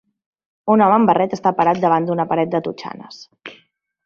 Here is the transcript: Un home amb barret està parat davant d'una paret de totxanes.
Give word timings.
Un 0.75 0.83
home 0.85 0.95
amb 0.95 1.11
barret 1.11 1.35
està 1.37 1.51
parat 1.59 1.83
davant 1.83 2.09
d'una 2.09 2.27
paret 2.33 2.53
de 2.57 2.63
totxanes. 2.71 3.23